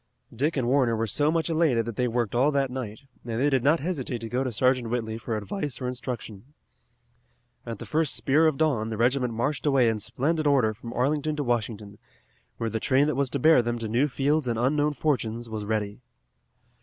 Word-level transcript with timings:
Dick 0.35 0.57
and 0.57 0.67
Warner 0.67 0.95
were 0.95 1.05
so 1.05 1.29
much 1.29 1.47
elated 1.47 1.85
that 1.85 1.95
they 1.95 2.07
worked 2.07 2.33
all 2.33 2.51
that 2.53 2.71
night, 2.71 3.01
and 3.23 3.39
they 3.39 3.51
did 3.51 3.63
not 3.63 3.79
hesitate 3.81 4.17
to 4.21 4.29
go 4.29 4.43
to 4.43 4.51
Sergeant 4.51 4.89
Whitley 4.89 5.19
for 5.19 5.37
advice 5.37 5.79
or 5.79 5.87
instruction. 5.87 6.55
At 7.67 7.77
the 7.77 7.85
first 7.85 8.15
spear 8.15 8.47
of 8.47 8.57
dawn 8.57 8.89
the 8.89 8.97
regiment 8.97 9.31
marched 9.35 9.67
away 9.67 9.87
in 9.87 9.99
splendid 9.99 10.47
order 10.47 10.73
from 10.73 10.91
Arlington 10.93 11.35
to 11.35 11.43
Washington, 11.43 11.99
where 12.57 12.71
the 12.71 12.79
train 12.79 13.05
that 13.05 13.15
was 13.15 13.29
to 13.29 13.37
bear 13.37 13.61
them 13.61 13.77
to 13.77 13.87
new 13.87 14.07
fields 14.07 14.47
and 14.47 14.57
unknown 14.57 14.93
fortunes 14.93 15.47
was 15.49 15.65
ready. 15.65 16.01